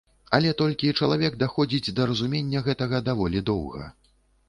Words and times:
Але 0.37 0.53
толькі 0.61 0.91
чалавек 1.01 1.37
даходзіць 1.45 1.93
да 2.01 2.09
разумення 2.13 2.67
гэтага 2.71 3.07
даволі 3.13 3.47
доўга. 3.55 3.83